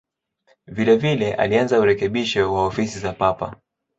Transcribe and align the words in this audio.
Vilevile 0.67 1.33
alianza 1.33 1.79
urekebisho 1.79 2.53
wa 2.53 2.65
ofisi 2.65 2.99
za 2.99 3.13
Papa. 3.13 3.55